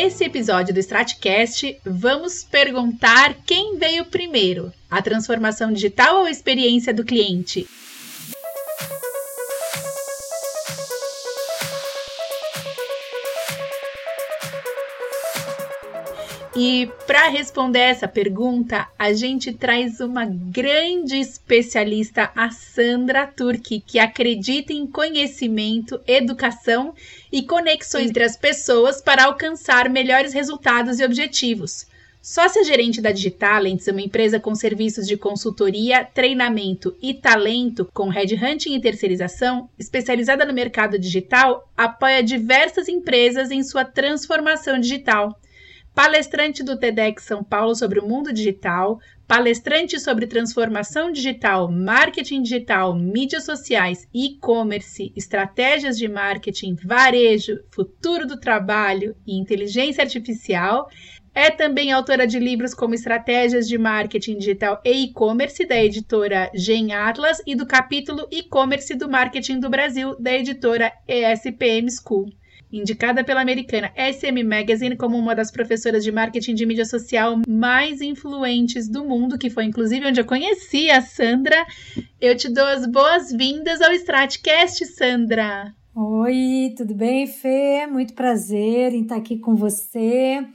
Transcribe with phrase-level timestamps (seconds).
[0.00, 6.94] Nesse episódio do Stratcast, vamos perguntar quem veio primeiro: a transformação digital ou a experiência
[6.94, 7.66] do cliente?
[16.60, 24.00] E para responder essa pergunta, a gente traz uma grande especialista, a Sandra Turki, que
[24.00, 26.96] acredita em conhecimento, educação
[27.30, 31.86] e conexões entre as pessoas para alcançar melhores resultados e objetivos.
[32.20, 38.74] Sócia gerente da Digitalents, uma empresa com serviços de consultoria, treinamento e talento com headhunting
[38.74, 45.38] e terceirização, especializada no mercado digital, apoia diversas empresas em sua transformação digital
[45.98, 52.94] palestrante do TEDx São Paulo sobre o mundo digital, palestrante sobre transformação digital, marketing digital,
[52.94, 60.88] mídias sociais, e-commerce, estratégias de marketing, varejo, futuro do trabalho e inteligência artificial.
[61.34, 66.92] É também autora de livros como Estratégias de Marketing Digital e E-Commerce, da editora Gen
[66.92, 72.30] Atlas, e do capítulo E-Commerce do Marketing do Brasil, da editora ESPM School
[72.72, 78.00] indicada pela americana SM Magazine como uma das professoras de marketing de mídia social mais
[78.00, 81.66] influentes do mundo, que foi inclusive onde eu conheci a Sandra.
[82.20, 85.74] Eu te dou as boas-vindas ao Stratcast, Sandra.
[85.94, 87.86] Oi, tudo bem, Fê?
[87.86, 90.46] Muito prazer em estar aqui com você.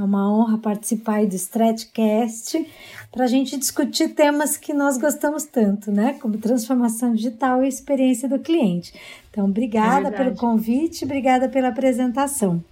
[0.00, 2.66] É uma honra participar do Stratcast
[3.12, 6.16] para a gente discutir temas que nós gostamos tanto, né?
[6.22, 8.94] Como transformação digital e experiência do cliente.
[9.30, 12.64] Então, obrigada é pelo convite, obrigada pela apresentação.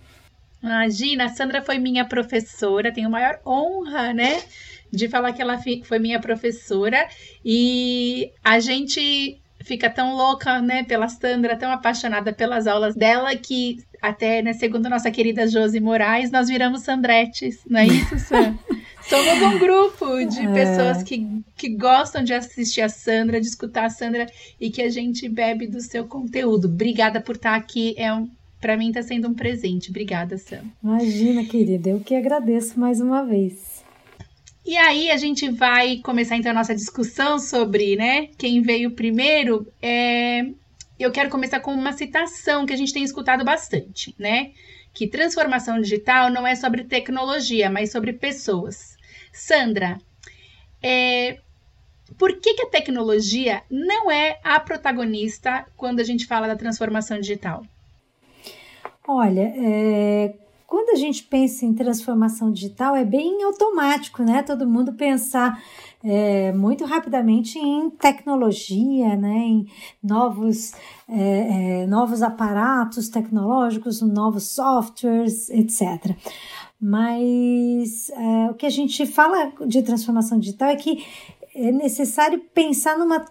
[0.62, 4.42] Imagina, a Sandra foi minha professora, tenho a maior honra, né?
[4.90, 7.06] De falar que ela foi minha professora
[7.44, 13.78] e a gente fica tão louca, né, pela Sandra, tão apaixonada pelas aulas dela que
[14.00, 18.58] até, né, segundo nossa querida Josi Moraes, nós viramos Sandretes, não é isso, Sam?
[19.02, 20.52] Somos um grupo de é.
[20.52, 21.26] pessoas que,
[21.56, 24.26] que gostam de assistir a Sandra, de escutar a Sandra
[24.60, 26.66] e que a gente bebe do seu conteúdo.
[26.66, 27.94] Obrigada por estar aqui.
[27.96, 28.28] É um,
[28.60, 29.90] para mim está sendo um presente.
[29.90, 30.62] Obrigada, Sam.
[30.82, 31.90] Imagina, querida.
[31.90, 33.67] Eu que agradeço mais uma vez.
[34.64, 39.66] E aí a gente vai começar então a nossa discussão sobre, né, quem veio primeiro.
[39.80, 40.46] É...
[40.98, 44.50] Eu quero começar com uma citação que a gente tem escutado bastante, né?
[44.92, 48.96] Que transformação digital não é sobre tecnologia, mas sobre pessoas.
[49.32, 49.98] Sandra,
[50.82, 51.38] é,
[52.16, 57.20] por que, que a tecnologia não é a protagonista quando a gente fala da transformação
[57.20, 57.64] digital?
[59.06, 60.34] Olha, é,
[60.68, 64.42] quando a gente pensa em transformação digital, é bem automático, né?
[64.42, 65.58] Todo mundo pensar
[66.04, 69.38] é, muito rapidamente em tecnologia, né?
[69.38, 69.66] em
[70.04, 70.74] novos,
[71.08, 76.14] é, é, novos aparatos tecnológicos, novos softwares, etc.
[76.78, 81.02] Mas é, o que a gente fala de transformação digital é que
[81.54, 83.24] é necessário pensar numa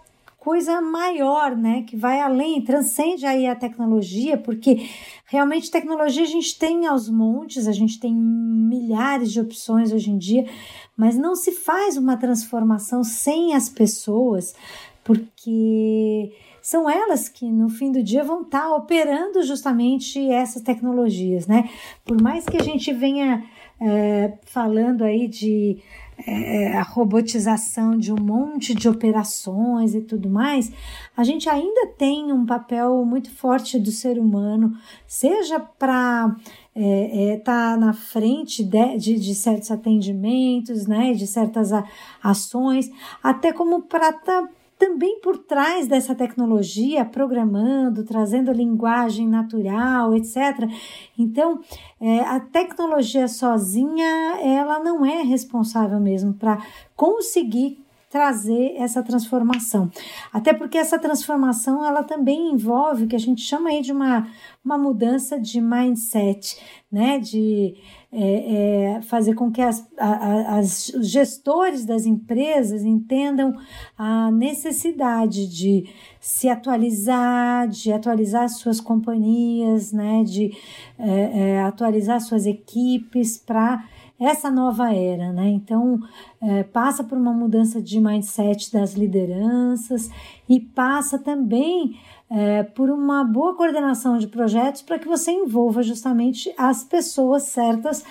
[0.47, 4.87] coisa maior, né, que vai além, transcende aí a tecnologia, porque
[5.25, 10.17] realmente tecnologia a gente tem aos montes, a gente tem milhares de opções hoje em
[10.17, 10.47] dia,
[10.95, 14.55] mas não se faz uma transformação sem as pessoas,
[15.03, 16.31] porque
[16.61, 21.69] são elas que no fim do dia vão estar tá operando justamente essas tecnologias, né?
[22.05, 23.43] Por mais que a gente venha
[23.81, 25.77] é, falando aí de
[26.25, 30.71] é, a robotização de um monte de operações e tudo mais,
[31.15, 34.73] a gente ainda tem um papel muito forte do ser humano,
[35.05, 41.27] seja para estar é, é, tá na frente de, de, de, certos atendimentos, né, de
[41.27, 41.83] certas a,
[42.23, 42.89] ações,
[43.21, 50.69] até como para estar tá também por trás dessa tecnologia, programando, trazendo linguagem natural, etc.
[51.17, 51.59] Então,
[51.99, 56.61] é, a tecnologia sozinha, ela não é responsável mesmo para
[56.95, 59.91] conseguir trazer essa transformação.
[60.31, 64.27] Até porque essa transformação ela também envolve o que a gente chama aí de uma,
[64.63, 66.57] uma mudança de mindset,
[66.91, 67.19] né?
[67.19, 67.75] De
[68.11, 73.53] é, é, fazer com que as, a, as, os gestores das empresas entendam
[73.97, 75.89] a necessidade de
[76.19, 80.23] se atualizar, de atualizar suas companhias, né?
[80.23, 80.55] De
[80.97, 83.83] é, é atualizar suas equipes para
[84.19, 85.49] essa nova era, né?
[85.49, 85.99] Então,
[86.41, 90.09] é, passa por uma mudança de mindset das lideranças
[90.49, 91.95] e passa também
[92.29, 98.03] é, por uma boa coordenação de projetos para que você envolva justamente as pessoas certas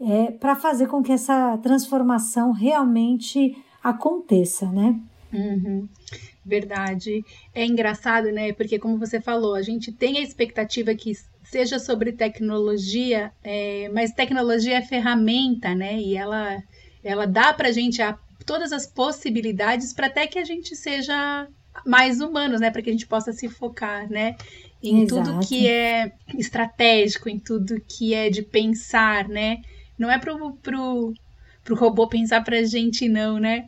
[0.00, 4.98] é, para fazer com que essa transformação realmente aconteça, né?
[5.32, 5.88] Uhum.
[6.44, 7.24] Verdade.
[7.54, 8.52] É engraçado, né?
[8.52, 14.12] Porque, como você falou, a gente tem a expectativa que seja sobre tecnologia, é, mas
[14.12, 15.98] tecnologia é ferramenta, né?
[15.98, 16.62] E ela,
[17.02, 18.00] ela dá para a gente
[18.44, 21.48] todas as possibilidades para até que a gente seja
[21.84, 22.70] mais humanos, né?
[22.70, 24.36] Para que a gente possa se focar, né?
[24.82, 25.30] Em Exato.
[25.30, 29.58] tudo que é estratégico, em tudo que é de pensar, né?
[29.98, 31.14] Não é pro, pro,
[31.64, 33.66] pro robô pensar pra gente, não, né?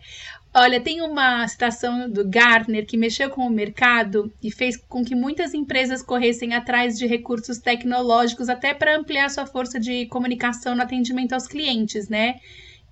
[0.54, 5.14] Olha, tem uma citação do Gartner que mexeu com o mercado e fez com que
[5.14, 10.82] muitas empresas corressem atrás de recursos tecnológicos até para ampliar sua força de comunicação no
[10.82, 12.40] atendimento aos clientes, né?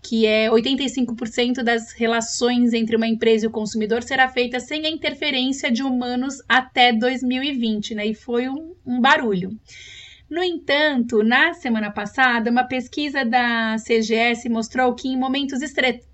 [0.07, 4.91] Que é 85% das relações entre uma empresa e o consumidor será feita sem a
[4.91, 8.07] interferência de humanos até 2020, né?
[8.07, 9.51] E foi um, um barulho.
[10.31, 15.61] No entanto, na semana passada, uma pesquisa da CGS mostrou que em momentos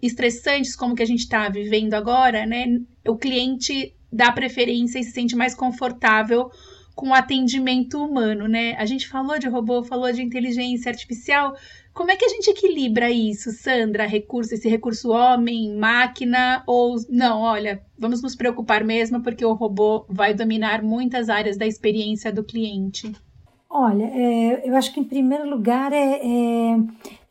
[0.01, 5.13] estressantes como que a gente está vivendo agora, né, o cliente dá preferência e se
[5.13, 6.51] sente mais confortável
[6.95, 8.75] com o atendimento humano, né?
[8.77, 11.57] A gente falou de robô, falou de inteligência artificial.
[11.95, 14.07] Como é que a gente equilibra isso, Sandra?
[14.07, 17.43] Recurso, esse recurso homem, máquina ou não?
[17.43, 22.43] Olha, vamos nos preocupar mesmo porque o robô vai dominar muitas áreas da experiência do
[22.43, 23.13] cliente.
[23.69, 26.77] Olha, é, eu acho que em primeiro lugar é, é,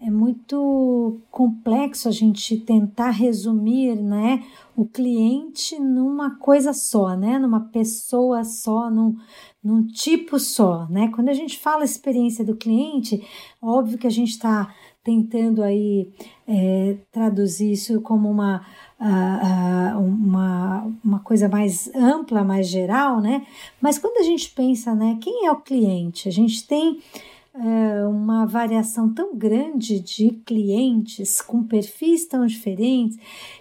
[0.02, 4.44] é, muito complexo a gente tentar resumir né,
[4.76, 9.16] o cliente numa coisa só, né, numa pessoa só, num,
[9.64, 10.88] num tipo só.
[10.90, 11.10] Né?
[11.14, 13.24] Quando a gente fala experiência do cliente,
[13.62, 16.12] óbvio que a gente está tentando aí
[16.48, 18.66] é, traduzir isso como uma
[19.00, 23.46] uh, uma, uma coisa mais ampla, mais geral, né?
[23.82, 26.30] Mas quando a gente pensa, né, quem é o cliente?
[26.30, 27.00] A gente tem
[27.54, 33.18] uh, uma variação tão grande de clientes com perfis tão diferentes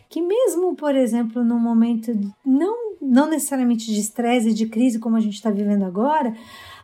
[0.09, 2.13] que mesmo, por exemplo, num momento
[2.45, 6.35] não, não necessariamente de estresse e de crise como a gente está vivendo agora,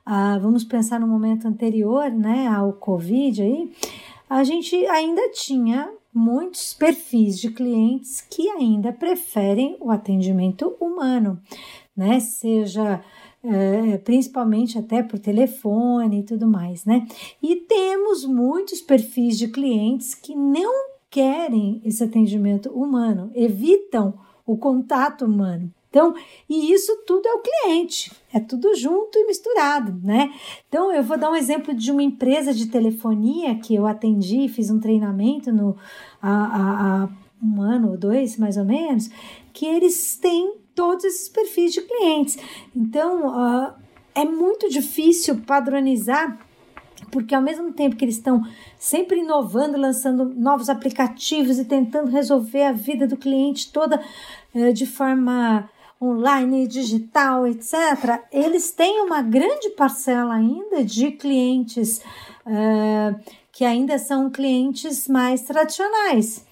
[0.07, 3.73] uh, vamos pensar no momento anterior, né, ao Covid aí,
[4.29, 11.39] a gente ainda tinha muitos perfis de clientes que ainda preferem o atendimento humano,
[11.95, 12.19] né?
[12.21, 13.03] Seja
[13.49, 17.07] é, principalmente até por telefone e tudo mais, né?
[17.43, 24.15] E temos muitos perfis de clientes que não querem esse atendimento humano, evitam
[24.45, 25.73] o contato humano.
[25.89, 26.15] Então,
[26.47, 30.31] e isso tudo é o cliente, é tudo junto e misturado, né?
[30.69, 34.71] Então, eu vou dar um exemplo de uma empresa de telefonia que eu atendi, fiz
[34.71, 35.75] um treinamento no,
[36.21, 37.09] há, há
[37.43, 39.09] um ano ou dois, mais ou menos,
[39.55, 42.39] que eles têm todos esses perfis de clientes.
[42.77, 43.73] Então, uh,
[44.15, 46.39] é muito difícil padronizar
[47.11, 48.43] porque ao mesmo tempo que eles estão
[48.79, 54.01] sempre inovando, lançando novos aplicativos e tentando resolver a vida do cliente toda
[54.55, 55.69] uh, de forma
[56.01, 62.03] online, digital, etc., eles têm uma grande parcela ainda de clientes
[62.45, 63.19] uh,
[63.51, 66.45] que ainda são clientes mais tradicionais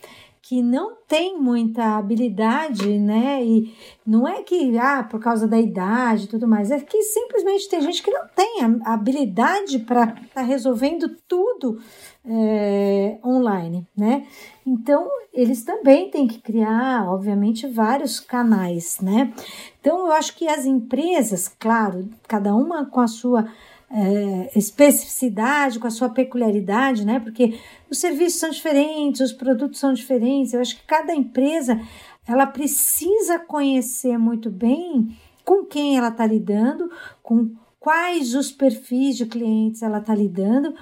[0.46, 3.42] que não tem muita habilidade, né?
[3.42, 3.74] E
[4.06, 7.80] não é que, ah, por causa da idade e tudo mais, é que simplesmente tem
[7.80, 11.80] gente que não tem a habilidade para estar tá resolvendo tudo
[12.26, 14.26] é, online, né?
[14.66, 19.32] Então, eles também têm que criar, obviamente, vários canais, né?
[19.80, 23.48] Então, eu acho que as empresas, claro, cada uma com a sua
[23.96, 27.20] é, especificidade, com a sua peculiaridade, né?
[27.20, 30.52] Porque os serviços são diferentes, os produtos são diferentes.
[30.52, 31.80] Eu acho que cada empresa
[32.26, 36.90] ela precisa conhecer muito bem com quem ela está lidando,
[37.22, 40.74] com quais os perfis de clientes ela está lidando,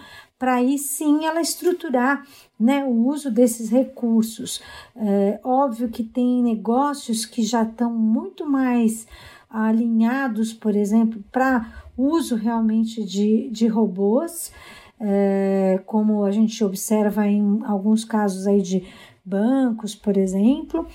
[0.43, 2.27] para aí sim ela estruturar
[2.59, 4.61] né, o uso desses recursos.
[4.97, 9.07] É, óbvio que tem negócios que já estão muito mais
[9.49, 14.51] alinhados, por exemplo, para uso realmente de, de robôs,
[14.99, 18.83] é, como a gente observa em alguns casos aí de
[19.25, 20.89] bancos, por exemplo,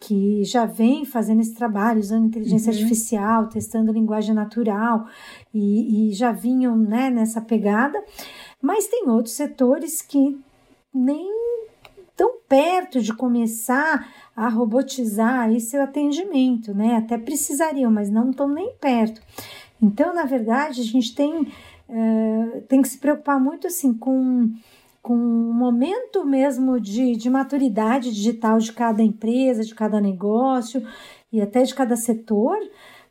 [0.00, 2.78] que já vem fazendo esse trabalho, usando inteligência uhum.
[2.78, 5.06] artificial, testando linguagem natural
[5.52, 8.02] e, e já vinham né, nessa pegada,
[8.60, 10.38] mas tem outros setores que
[10.92, 11.30] nem
[12.16, 16.96] tão perto de começar a robotizar aí seu atendimento, né?
[16.96, 19.20] Até precisariam, mas não estão nem perto.
[19.80, 24.50] Então, na verdade, a gente tem, uh, tem que se preocupar muito assim com
[25.06, 30.84] com o momento mesmo de, de maturidade digital de cada empresa, de cada negócio
[31.32, 32.58] e até de cada setor,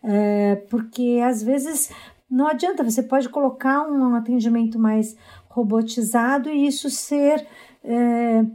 [0.03, 1.89] é, porque às vezes
[2.35, 5.15] não adianta, você pode colocar um atendimento mais
[5.49, 7.47] robotizado e isso ser
[7.81, 8.45] é,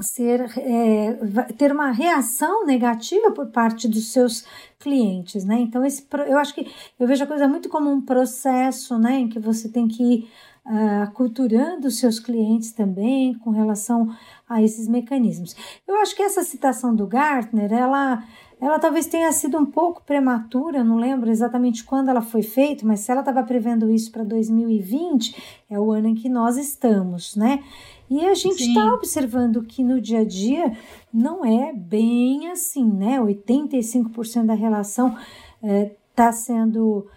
[0.00, 1.12] ser é,
[1.58, 4.46] ter uma reação negativa por parte dos seus
[4.78, 5.58] clientes, né?
[5.58, 9.28] Então esse eu acho que eu vejo a coisa muito como um processo, né, em
[9.28, 10.30] que você tem que ir
[10.64, 14.14] uh, aculturando os seus clientes também com relação
[14.48, 15.56] a esses mecanismos.
[15.88, 18.22] Eu acho que essa citação do Gartner, ela
[18.62, 23.00] ela talvez tenha sido um pouco prematura, não lembro exatamente quando ela foi feita, mas
[23.00, 27.60] se ela estava prevendo isso para 2020, é o ano em que nós estamos, né?
[28.08, 30.76] E a gente está observando que no dia a dia
[31.12, 33.18] não é bem assim, né?
[33.18, 35.16] 85% da relação
[35.60, 37.08] está é, sendo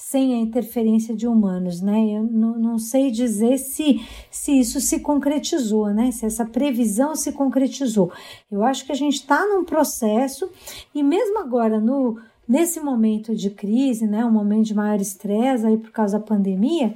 [0.00, 2.06] sem a interferência de humanos, né?
[2.10, 6.10] Eu não, não sei dizer se, se isso se concretizou, né?
[6.10, 8.10] Se essa previsão se concretizou.
[8.50, 10.50] Eu acho que a gente está num processo
[10.94, 14.24] e mesmo agora no nesse momento de crise, né?
[14.24, 16.94] Um momento de maior estresse aí por causa da pandemia,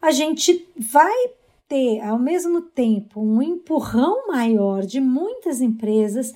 [0.00, 1.12] a gente vai
[1.68, 6.32] ter ao mesmo tempo um empurrão maior de muitas empresas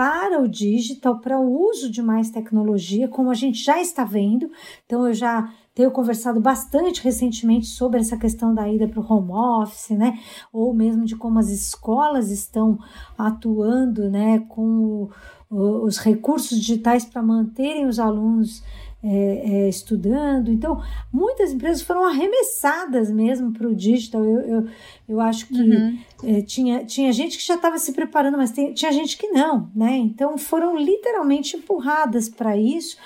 [0.00, 4.50] para o digital, para o uso de mais tecnologia, como a gente já está vendo.
[4.86, 9.30] Então, eu já tenho conversado bastante recentemente sobre essa questão da ida para o home
[9.30, 10.18] office, né?
[10.50, 12.78] Ou mesmo de como as escolas estão
[13.18, 15.10] atuando, né, com
[15.50, 18.62] os recursos digitais para manterem os alunos
[19.02, 20.50] é, é, estudando.
[20.50, 24.24] Então, muitas empresas foram arremessadas mesmo para o digital.
[24.24, 24.68] Eu, eu,
[25.08, 25.98] eu acho que uhum.
[26.24, 29.70] é, tinha, tinha gente que já estava se preparando, mas tem, tinha gente que não,
[29.74, 29.96] né?
[29.96, 32.96] Então, foram literalmente empurradas para isso.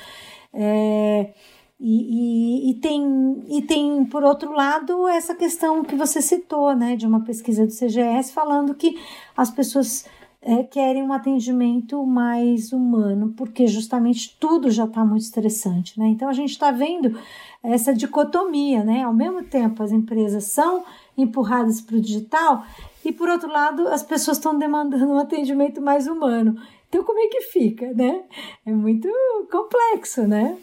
[0.53, 1.33] É,
[1.79, 6.97] e, e, e, tem, e tem, por outro lado, essa questão que você citou, né,
[6.97, 8.99] de uma pesquisa do CGS falando que
[9.37, 10.07] as pessoas
[10.45, 16.07] é, querem um atendimento mais humano, porque justamente tudo já está muito estressante, né?
[16.09, 17.19] Então a gente está vendo
[17.63, 19.03] essa dicotomia, né?
[19.03, 20.85] Ao mesmo tempo as empresas são
[21.17, 22.67] empurradas para o digital
[23.03, 26.61] e por outro lado as pessoas estão demandando um atendimento mais humano.
[26.91, 28.23] Então como é que fica, né?
[28.67, 29.09] É muito
[29.51, 30.59] complexo, né?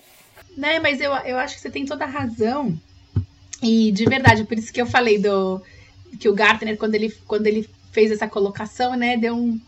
[0.55, 2.77] Né, mas eu, eu acho que você tem toda a razão.
[3.63, 5.59] E de verdade, por isso que eu falei do
[6.19, 9.59] que o Gartner, quando ele, quando ele fez essa colocação, né, deu um,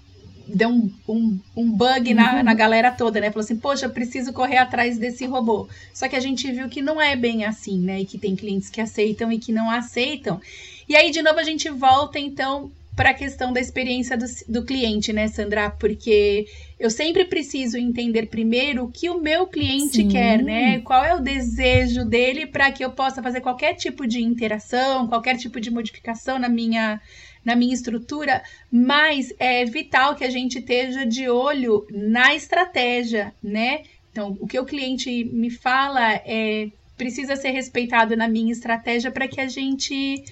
[0.47, 2.43] deu um, um, um bug na, uhum.
[2.43, 3.29] na galera toda, né?
[3.29, 5.67] Falou assim, poxa, preciso correr atrás desse robô.
[5.93, 8.01] Só que a gente viu que não é bem assim, né?
[8.01, 10.39] E que tem clientes que aceitam e que não aceitam.
[10.87, 14.65] E aí, de novo, a gente volta, então, para a questão da experiência do, do
[14.65, 15.69] cliente, né, Sandra?
[15.69, 16.45] Porque
[16.79, 20.09] eu sempre preciso entender primeiro o que o meu cliente Sim.
[20.09, 20.79] quer, né?
[20.81, 25.37] Qual é o desejo dele para que eu possa fazer qualquer tipo de interação, qualquer
[25.37, 26.99] tipo de modificação na minha
[27.43, 33.83] na minha estrutura, mas é vital que a gente esteja de olho na estratégia, né?
[34.11, 39.27] Então, o que o cliente me fala é precisa ser respeitado na minha estratégia para
[39.27, 40.23] que a gente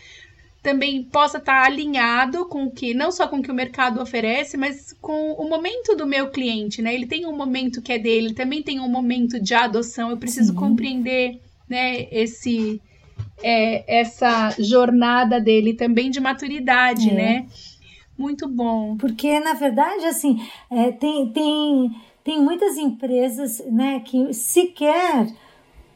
[0.62, 4.56] também possa estar alinhado com o que, não só com o que o mercado oferece,
[4.56, 6.94] mas com o momento do meu cliente, né?
[6.94, 10.12] Ele tem um momento que é dele, também tem um momento de adoção.
[10.12, 10.60] Eu preciso Sim.
[10.60, 12.80] compreender, né, esse
[13.44, 17.14] é, essa jornada dele também de maturidade, é.
[17.14, 17.46] né?
[18.18, 18.96] Muito bom.
[18.98, 25.28] Porque, na verdade, assim, é, tem, tem, tem muitas empresas né, que sequer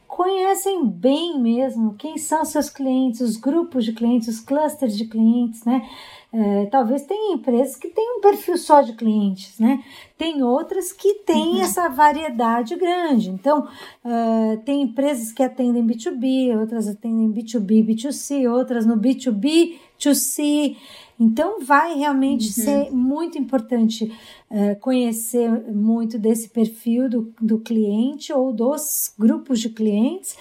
[0.06, 5.64] conhecem bem mesmo quem são seus clientes, os grupos de clientes, os clusters de clientes,
[5.64, 5.86] né?
[6.32, 9.82] É, talvez tenha empresas que têm um perfil só de clientes, né?
[10.18, 11.62] Tem outras que têm uhum.
[11.62, 13.30] essa variedade grande.
[13.30, 13.66] Então,
[14.04, 20.76] uh, tem empresas que atendem B2B, outras atendem B2B, B2C, outras no B2B, 2C.
[21.18, 22.64] Então, vai realmente uhum.
[22.64, 24.12] ser muito importante
[24.50, 30.36] uh, conhecer muito desse perfil do, do cliente ou dos grupos de clientes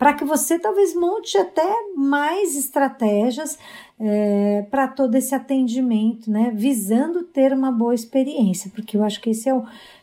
[0.00, 3.58] para que você talvez monte até mais estratégias
[4.00, 6.50] é, para todo esse atendimento, né?
[6.54, 9.62] Visando ter uma boa experiência, porque eu acho que esse é o,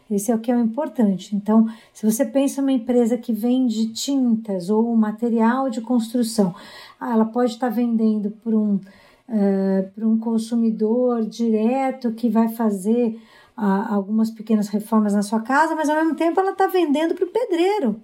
[0.09, 1.35] esse é o que é o importante.
[1.35, 6.53] Então, se você pensa uma empresa que vende tintas ou material de construção,
[7.01, 13.19] ela pode estar tá vendendo para um, uh, um consumidor direto que vai fazer
[13.59, 17.31] algumas pequenas reformas na sua casa, mas ao mesmo tempo ela está vendendo para o
[17.31, 17.99] pedreiro,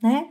[0.00, 0.28] né?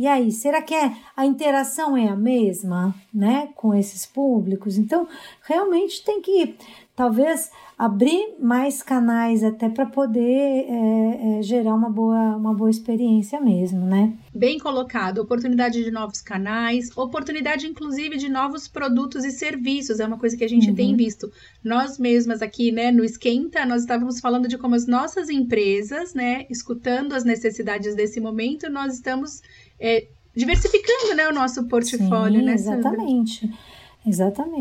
[0.00, 4.78] E aí, será que é, a interação é a mesma, né, com esses públicos?
[4.78, 5.06] Então,
[5.42, 6.56] realmente tem que,
[7.00, 13.40] talvez, abrir mais canais até para poder é, é, gerar uma boa, uma boa experiência
[13.40, 14.12] mesmo, né?
[14.34, 20.18] Bem colocado, oportunidade de novos canais, oportunidade inclusive de novos produtos e serviços, é uma
[20.18, 20.74] coisa que a gente uhum.
[20.74, 21.32] tem visto.
[21.64, 26.44] Nós mesmas aqui, né, no Esquenta, nós estávamos falando de como as nossas empresas, né,
[26.50, 29.40] escutando as necessidades desse momento, nós estamos
[29.80, 33.46] é, diversificando né, o nosso portfólio, Sim, né, Exatamente.
[33.46, 33.79] Exatamente.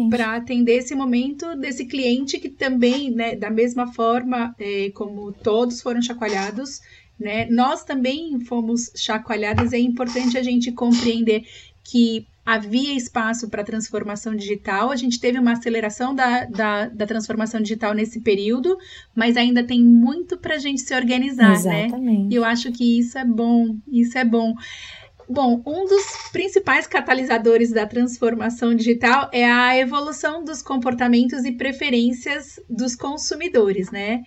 [0.09, 5.81] Para atender esse momento desse cliente que também, né, da mesma forma é, como todos
[5.81, 6.81] foram chacoalhados,
[7.19, 9.73] né, nós também fomos chacoalhados.
[9.73, 11.45] É importante a gente compreender
[11.83, 14.91] que havia espaço para transformação digital.
[14.91, 18.75] A gente teve uma aceleração da, da, da, transformação digital nesse período,
[19.15, 21.85] mas ainda tem muito para a gente se organizar, né?
[21.85, 22.23] Exatamente.
[22.23, 22.27] né?
[22.31, 24.55] E eu acho que isso é bom, isso é bom.
[25.31, 32.59] Bom, um dos principais catalisadores da transformação digital é a evolução dos comportamentos e preferências
[32.67, 34.23] dos consumidores, né?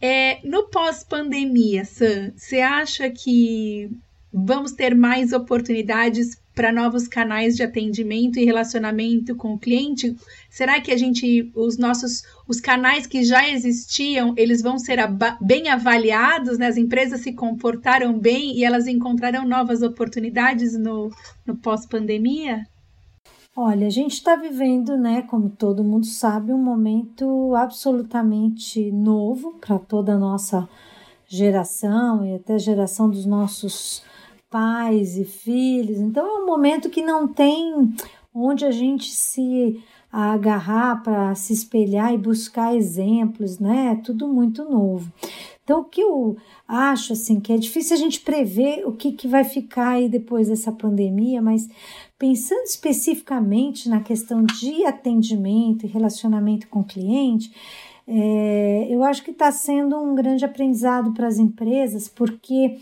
[0.00, 3.88] É, no pós-pandemia, Sam, você acha que
[4.32, 10.16] vamos ter mais oportunidades para novos canais de atendimento e relacionamento com o cliente?
[10.50, 14.98] Será que a gente, os nossos, os canais que já existiam, eles vão ser
[15.40, 16.58] bem avaliados?
[16.58, 16.66] Né?
[16.66, 21.10] As empresas se comportaram bem e elas encontrarão novas oportunidades no,
[21.46, 22.66] no pós-pandemia?
[23.54, 29.78] Olha, a gente está vivendo, né, como todo mundo sabe, um momento absolutamente novo para
[29.78, 30.66] toda a nossa
[31.26, 34.02] geração e até geração dos nossos
[34.52, 35.98] pais e filhos.
[35.98, 37.92] Então é um momento que não tem
[38.34, 39.82] onde a gente se
[40.12, 43.92] agarrar para se espelhar e buscar exemplos, né?
[43.92, 45.10] É tudo muito novo.
[45.64, 46.36] Então, o que eu
[46.68, 50.48] acho, assim, que é difícil a gente prever o que, que vai ficar aí depois
[50.48, 51.68] dessa pandemia, mas
[52.18, 57.50] pensando especificamente na questão de atendimento e relacionamento com o cliente,
[58.06, 62.78] é, eu acho que está sendo um grande aprendizado para as empresas, porque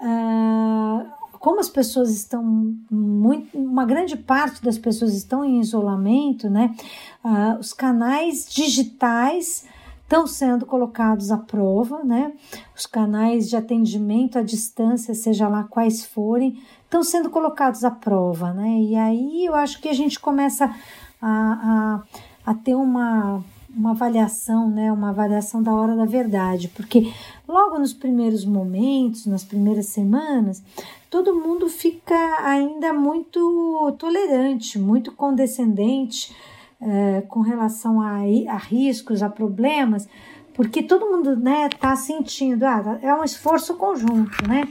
[0.00, 1.06] ah,
[1.38, 2.42] como as pessoas estão
[2.90, 6.74] muito, uma grande parte das pessoas estão em isolamento, né?
[7.22, 9.64] Ah, os canais digitais
[10.02, 12.32] estão sendo colocados à prova, né?
[12.74, 18.52] Os canais de atendimento à distância, seja lá quais forem, estão sendo colocados à prova,
[18.52, 18.80] né?
[18.80, 20.74] E aí eu acho que a gente começa
[21.20, 22.02] a,
[22.46, 23.44] a, a ter uma
[23.74, 27.12] uma avaliação, né, uma avaliação da hora da verdade, porque
[27.46, 30.62] logo nos primeiros momentos, nas primeiras semanas,
[31.10, 36.34] todo mundo fica ainda muito tolerante, muito condescendente
[36.80, 40.08] é, com relação a, a riscos, a problemas,
[40.54, 44.66] porque todo mundo né tá sentindo, ah, é um esforço conjunto, né?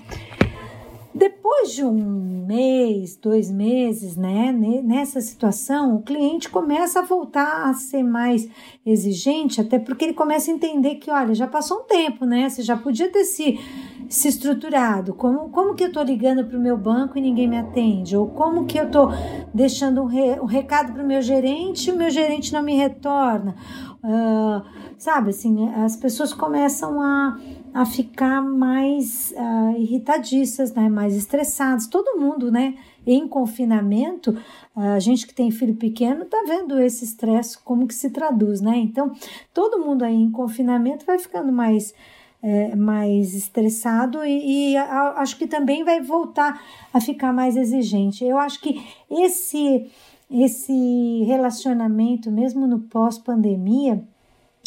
[1.18, 7.74] Depois de um mês, dois meses, né, nessa situação, o cliente começa a voltar a
[7.74, 8.48] ser mais
[8.86, 12.48] exigente, até porque ele começa a entender que, olha, já passou um tempo, né?
[12.48, 13.60] Você já podia ter se,
[14.08, 15.16] se estruturado.
[15.16, 18.16] Como, como que eu estou ligando para o meu banco e ninguém me atende?
[18.16, 19.10] Ou como que eu estou
[19.52, 22.76] deixando um, re, um recado para o meu gerente e o meu gerente não me
[22.76, 23.56] retorna?
[24.04, 24.64] Uh,
[25.00, 27.40] sabe, assim, as pessoas começam a
[27.78, 30.90] a ficar mais uh, irritadiças, né?
[30.90, 31.86] mais estressadas.
[31.86, 32.76] Todo mundo, né?
[33.06, 34.36] Em confinamento,
[34.76, 38.76] a gente que tem filho pequeno tá vendo esse estresse como que se traduz, né?
[38.78, 39.14] Então,
[39.54, 41.94] todo mundo aí em confinamento vai ficando mais
[42.42, 46.62] é, mais estressado e, e a, acho que também vai voltar
[46.94, 48.26] a ficar mais exigente.
[48.26, 49.90] Eu acho que esse
[50.30, 54.04] esse relacionamento, mesmo no pós-pandemia,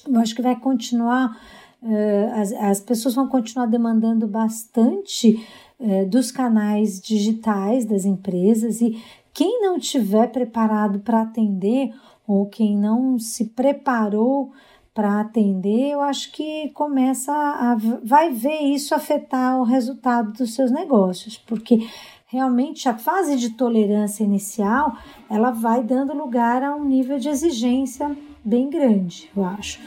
[0.06, 1.36] eu acho que vai continuar
[1.82, 5.46] eh, as, as pessoas vão continuar demandando bastante
[5.80, 11.94] eh, dos canais digitais das empresas e quem não tiver preparado para atender
[12.26, 14.52] ou quem não se preparou
[14.92, 20.70] para atender, eu acho que começa a vai ver isso afetar o resultado dos seus
[20.70, 21.88] negócios, porque
[22.26, 24.96] realmente a fase de tolerância inicial,
[25.28, 29.80] ela vai dando lugar a um nível de exigência bem grande, eu acho.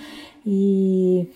[0.45, 1.27] E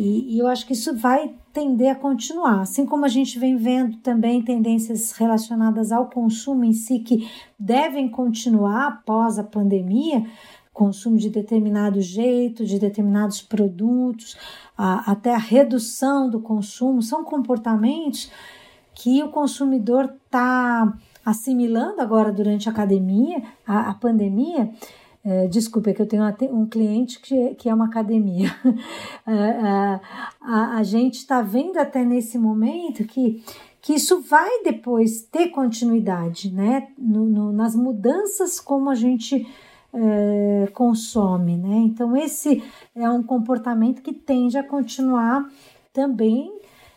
[0.00, 2.60] e, e eu acho que isso vai tender a continuar.
[2.60, 8.08] Assim como a gente vem vendo também tendências relacionadas ao consumo em si que devem
[8.08, 10.24] continuar após a pandemia,
[10.72, 14.36] consumo de determinado jeito, de determinados produtos,
[14.76, 18.30] a, até a redução do consumo, são comportamentos
[18.94, 24.70] que o consumidor está assimilando agora durante a academia, a, a pandemia,
[25.24, 28.50] é, desculpa, é que eu tenho um cliente que, que é uma academia.
[29.26, 30.00] É, é,
[30.40, 33.44] a, a gente está vendo até nesse momento que,
[33.82, 36.88] que isso vai depois ter continuidade, né?
[36.96, 39.46] No, no, nas mudanças como a gente
[39.92, 41.76] é, consome, né?
[41.84, 42.62] Então, esse
[42.94, 45.46] é um comportamento que tende a continuar
[45.92, 46.50] também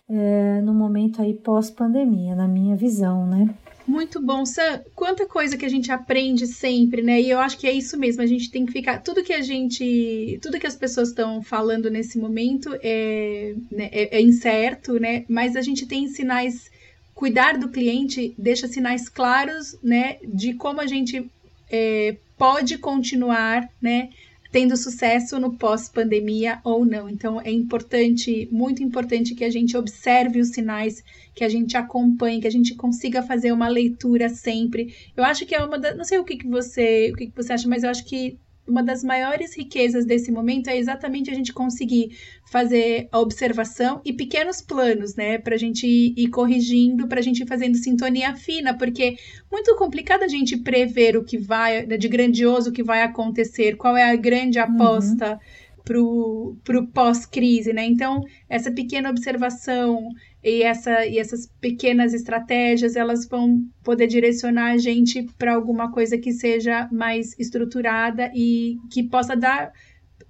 [0.10, 3.54] é, no momento aí pós-pandemia, na minha visão, né?
[3.88, 4.82] Muito bom, Sam.
[4.96, 7.20] Quanta coisa que a gente aprende sempre, né?
[7.22, 8.22] E eu acho que é isso mesmo.
[8.22, 9.00] A gente tem que ficar.
[9.00, 10.40] Tudo que a gente.
[10.42, 15.26] Tudo que as pessoas estão falando nesse momento é, né, é, é incerto, né?
[15.28, 16.70] Mas a gente tem sinais.
[17.14, 20.18] Cuidar do cliente deixa sinais claros, né?
[20.24, 21.30] De como a gente
[21.70, 24.10] é, pode continuar, né?
[24.52, 27.10] Tendo sucesso no pós-pandemia ou não.
[27.10, 32.42] Então, é importante, muito importante que a gente observe os sinais, que a gente acompanhe,
[32.42, 34.94] que a gente consiga fazer uma leitura sempre.
[35.16, 35.96] Eu acho que é uma das.
[35.96, 38.38] Não sei o que, que você o que, que você acha, mas eu acho que
[38.72, 42.18] uma das maiores riquezas desse momento é exatamente a gente conseguir
[42.50, 45.38] fazer a observação e pequenos planos, né?
[45.38, 49.18] Para a gente ir, corrigindo, para a gente ir fazendo sintonia fina, porque
[49.52, 53.76] muito complicado a gente prever o que vai, né, de grandioso o que vai acontecer,
[53.76, 54.66] qual é a grande uhum.
[54.66, 55.34] aposta.
[55.34, 57.84] Uhum para o pós-crise, né?
[57.86, 60.10] Então, essa pequena observação
[60.44, 66.18] e, essa, e essas pequenas estratégias, elas vão poder direcionar a gente para alguma coisa
[66.18, 69.72] que seja mais estruturada e que possa dar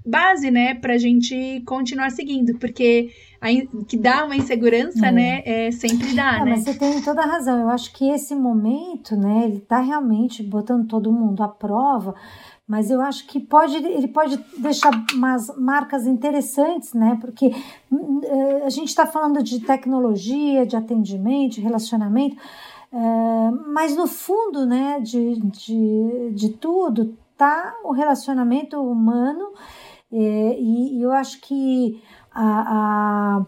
[0.06, 3.47] base, né, para a gente continuar seguindo, porque a,
[3.86, 5.12] que dá uma insegurança, é.
[5.12, 6.52] né, é, sempre dá, é, né?
[6.52, 7.62] Mas você tem toda a razão.
[7.62, 12.15] Eu acho que esse momento, né, ele está realmente botando todo mundo à prova
[12.71, 17.17] mas eu acho que pode, ele pode deixar umas marcas interessantes, né?
[17.19, 22.38] Porque eh, a gente está falando de tecnologia, de atendimento, de relacionamento,
[22.93, 29.51] eh, mas no fundo, né, de, de, de tudo, tá o relacionamento humano,
[30.10, 32.01] eh, e, e eu acho que
[32.34, 33.45] a, a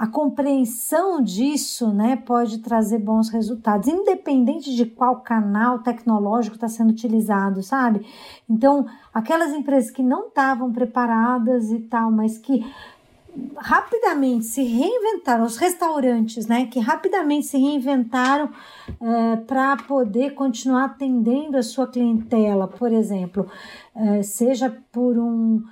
[0.00, 6.88] a compreensão disso né, pode trazer bons resultados, independente de qual canal tecnológico está sendo
[6.88, 8.06] utilizado, sabe?
[8.48, 12.64] Então, aquelas empresas que não estavam preparadas e tal, mas que
[13.58, 21.58] rapidamente se reinventaram, os restaurantes, né, que rapidamente se reinventaram uh, para poder continuar atendendo
[21.58, 23.46] a sua clientela, por exemplo,
[23.94, 25.62] uh, seja por um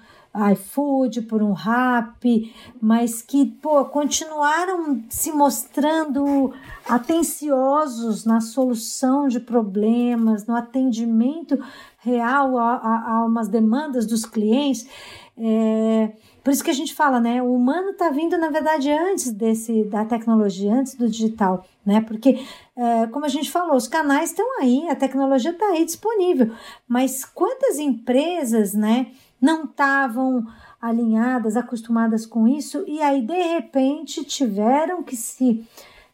[0.52, 6.52] iFood, por um rap, mas que pô, continuaram se mostrando
[6.88, 11.58] atenciosos na solução de problemas, no atendimento
[11.98, 14.86] real a, a, a umas demandas dos clientes.
[15.36, 17.42] É, por isso que a gente fala, né?
[17.42, 22.00] O humano está vindo, na verdade, antes desse da tecnologia, antes do digital, né?
[22.00, 26.50] Porque, é, como a gente falou, os canais estão aí, a tecnologia está aí disponível.
[26.88, 29.08] Mas quantas empresas, né?
[29.40, 30.46] Não estavam
[30.80, 35.66] alinhadas, acostumadas com isso, e aí de repente tiveram que se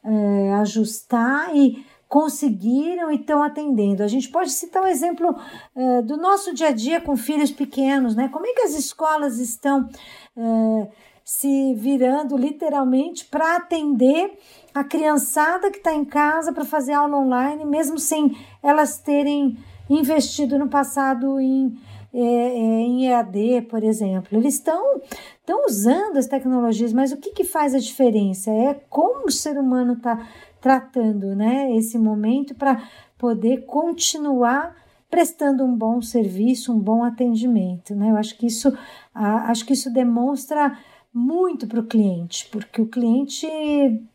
[0.03, 4.03] é, ajustar e conseguiram e estão atendendo.
[4.03, 5.35] A gente pode citar um exemplo
[5.75, 8.29] é, do nosso dia a dia com filhos pequenos, né?
[8.29, 9.89] Como é que as escolas estão
[10.37, 10.89] é,
[11.25, 14.39] se virando literalmente para atender
[14.75, 19.57] a criançada que está em casa para fazer aula online, mesmo sem elas terem
[19.89, 21.77] investido no passado em
[22.15, 24.39] é, é, em EAD, por exemplo.
[24.39, 25.01] Eles estão
[25.41, 28.51] estão usando as tecnologias, mas o que, que faz a diferença?
[28.51, 30.27] É como o ser humano está
[30.61, 32.83] tratando né, esse momento para
[33.19, 34.77] poder continuar
[35.11, 37.95] prestando um bom serviço, um bom atendimento.
[37.95, 38.11] Né?
[38.11, 38.73] Eu acho que isso,
[39.13, 40.79] acho que isso demonstra
[41.13, 43.47] muito para o cliente, porque o cliente,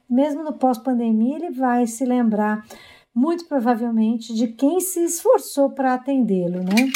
[0.09, 2.65] mesmo no pós-pandemia, ele vai se lembrar
[3.13, 6.91] muito provavelmente de quem se esforçou para atendê-lo, né?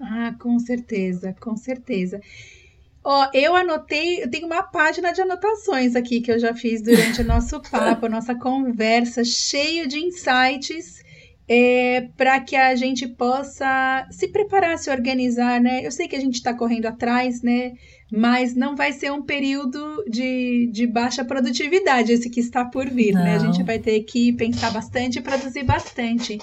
[0.00, 2.20] Ah, com certeza, com certeza.
[3.02, 7.20] Ó, eu anotei, eu tenho uma página de anotações aqui que eu já fiz durante
[7.20, 11.04] o nosso papo, nossa conversa, cheio de insights
[11.48, 15.86] é, para que a gente possa se preparar, se organizar, né?
[15.86, 17.74] Eu sei que a gente está correndo atrás, né?
[18.10, 23.12] Mas não vai ser um período de, de baixa produtividade esse que está por vir,
[23.12, 23.22] não.
[23.22, 23.36] né?
[23.36, 26.38] A gente vai ter que pensar bastante e produzir bastante.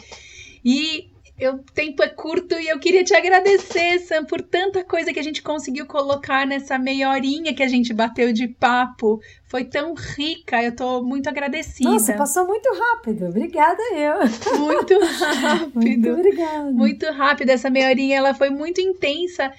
[0.64, 1.10] E
[1.42, 5.24] o tempo é curto e eu queria te agradecer, Sam, por tanta coisa que a
[5.24, 9.20] gente conseguiu colocar nessa meia horinha que a gente bateu de papo.
[9.46, 11.90] Foi tão rica, eu tô muito agradecida.
[11.90, 13.26] Nossa, passou muito rápido.
[13.26, 14.58] Obrigada eu.
[14.60, 15.72] Muito rápido.
[15.74, 16.72] muito obrigada.
[16.72, 17.50] Muito rápido.
[17.50, 19.52] Essa meia horinha, ela foi muito intensa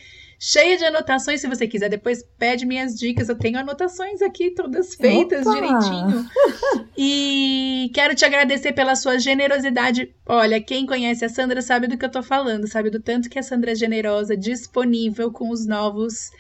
[0.44, 1.40] cheia de anotações.
[1.40, 3.30] Se você quiser, depois pede minhas dicas.
[3.30, 5.54] Eu tenho anotações aqui todas feitas Opa!
[5.54, 6.30] direitinho.
[6.96, 10.14] e quero te agradecer pela sua generosidade.
[10.26, 13.38] Olha, quem conhece a Sandra sabe do que eu tô falando, sabe do tanto que
[13.38, 16.30] a Sandra é generosa, disponível com os novos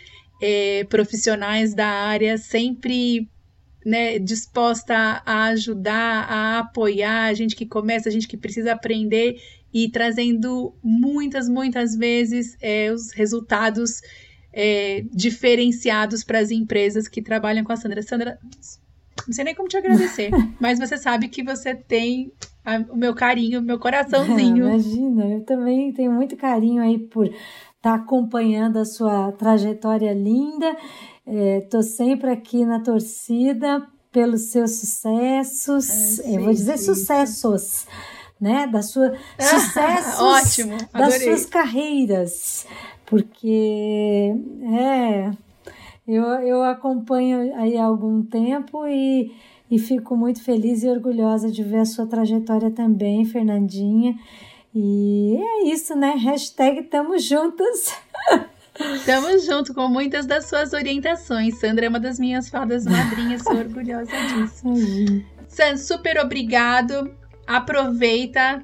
[0.42, 3.26] é, profissionais da área, sempre
[3.86, 9.36] né, disposta a ajudar, a apoiar a gente que começa, a gente que precisa aprender
[9.74, 14.00] e trazendo muitas, muitas vezes é, os resultados
[14.52, 18.00] é, diferenciados para as empresas que trabalham com a Sandra.
[18.00, 18.38] Sandra,
[19.26, 22.32] não sei nem como te agradecer, mas você sabe que você tem
[22.64, 24.68] a, o meu carinho, o meu coraçãozinho.
[24.68, 27.36] Imagina, eu também tenho muito carinho aí por estar
[27.82, 30.76] tá acompanhando a sua trajetória linda.
[31.26, 36.20] Estou é, sempre aqui na torcida pelos seus sucessos.
[36.20, 37.88] É, eu vou dizer sucessos
[38.44, 38.66] né?
[38.66, 42.66] Da sua sucessos, Ótimo, das suas carreiras,
[43.06, 45.30] porque é,
[46.06, 49.34] eu, eu acompanho aí há algum tempo e,
[49.70, 54.14] e fico muito feliz e orgulhosa de ver a sua trajetória também, Fernandinha.
[54.74, 56.14] E é isso, né?
[56.16, 57.94] Hashtag tamo juntas.
[59.06, 61.60] Tamo junto com muitas das suas orientações.
[61.60, 64.64] Sandra é uma das minhas fadas madrinhas, sou orgulhosa disso.
[65.46, 67.14] San, super obrigado.
[67.46, 68.62] Aproveita,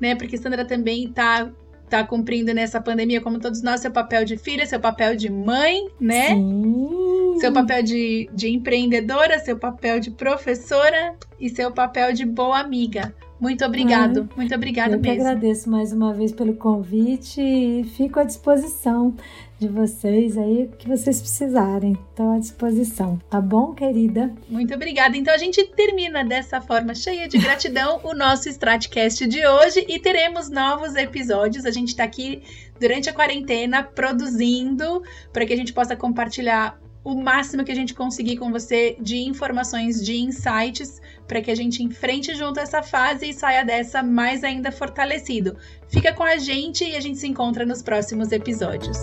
[0.00, 0.14] né?
[0.14, 1.50] Porque Sandra também tá
[1.90, 5.88] tá cumprindo nessa pandemia, como todos nós, seu papel de filha, seu papel de mãe,
[6.00, 6.28] né?
[6.28, 7.36] Sim.
[7.40, 13.12] Seu papel de, de empreendedora, seu papel de professora e seu papel de boa amiga.
[13.40, 15.22] Muito obrigado, muito obrigada eu mesmo.
[15.22, 19.14] Eu agradeço mais uma vez pelo convite e fico à disposição
[19.60, 21.92] de vocês aí, o que vocês precisarem.
[21.92, 24.32] Estou à disposição, tá bom, querida?
[24.48, 25.18] Muito obrigada.
[25.18, 29.98] Então a gente termina dessa forma cheia de gratidão o nosso Stratcast de hoje e
[29.98, 31.66] teremos novos episódios.
[31.66, 32.42] A gente está aqui
[32.80, 37.94] durante a quarentena produzindo para que a gente possa compartilhar o máximo que a gente
[37.94, 43.30] conseguir com você de informações, de insights, para que a gente enfrente junto essa fase
[43.30, 45.56] e saia dessa mais ainda fortalecido.
[45.88, 48.98] Fica com a gente e a gente se encontra nos próximos episódios.